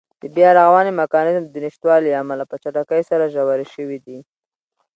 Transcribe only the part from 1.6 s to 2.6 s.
نشتوالي له امله په